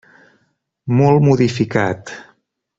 Molt 1.01 1.21
modificat. 1.27 2.15